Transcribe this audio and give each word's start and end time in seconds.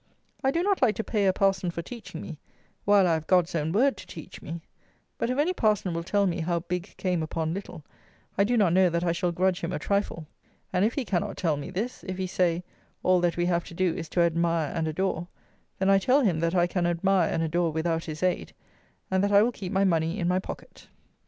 I 0.43 0.49
do 0.49 0.63
not 0.63 0.81
like 0.81 0.95
to 0.95 1.03
pay 1.03 1.27
a 1.27 1.31
parson 1.31 1.69
for 1.69 1.83
teaching 1.83 2.23
me, 2.23 2.39
while 2.85 3.05
I 3.05 3.13
have 3.13 3.27
"God's 3.27 3.53
own 3.53 3.71
word" 3.71 3.97
to 3.97 4.07
teach 4.07 4.41
me; 4.41 4.61
but, 5.19 5.29
if 5.29 5.37
any 5.37 5.53
parson 5.53 5.93
will 5.93 6.01
tell 6.01 6.25
me 6.25 6.39
how 6.39 6.61
big 6.61 6.95
came 6.97 7.21
upon 7.21 7.53
little, 7.53 7.85
I 8.35 8.43
do 8.43 8.57
not 8.57 8.73
know 8.73 8.89
that 8.89 9.03
I 9.03 9.11
shall 9.11 9.31
grudge 9.31 9.61
him 9.61 9.71
a 9.71 9.77
trifle. 9.77 10.25
And 10.73 10.83
if 10.83 10.95
he 10.95 11.05
cannot 11.05 11.37
tell 11.37 11.55
me 11.55 11.69
this: 11.69 12.03
if 12.07 12.17
he 12.17 12.25
say, 12.25 12.63
All 13.03 13.19
that 13.19 13.37
we 13.37 13.45
have 13.45 13.63
to 13.65 13.75
do 13.75 13.93
is 13.93 14.09
to 14.09 14.21
admire 14.21 14.71
and 14.73 14.87
adore; 14.87 15.27
then 15.77 15.91
I 15.91 15.99
tell 15.99 16.21
him 16.21 16.39
that 16.39 16.55
I 16.55 16.65
can 16.65 16.87
admire 16.87 17.31
and 17.31 17.43
adore 17.43 17.71
without 17.71 18.05
his 18.05 18.23
aid, 18.23 18.53
and 19.11 19.23
that 19.23 19.31
I 19.31 19.43
will 19.43 19.51
keep 19.51 19.71
my 19.71 19.83
money 19.83 20.17
in 20.17 20.27
my 20.27 20.39
pocket. 20.39 20.87